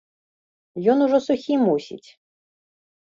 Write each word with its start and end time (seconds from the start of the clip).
Ён 0.95 1.05
ужо 1.07 1.17
сухі, 1.27 1.53
мусіць. 1.67 2.09